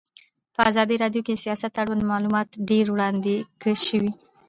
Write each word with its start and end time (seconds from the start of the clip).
په 0.55 0.61
ازادي 0.69 0.95
راډیو 1.03 1.25
کې 1.25 1.33
د 1.35 1.41
سیاست 1.45 1.73
اړوند 1.81 2.03
معلومات 2.11 2.47
ډېر 2.69 2.85
وړاندې 2.89 3.35
شوي. 3.87 4.11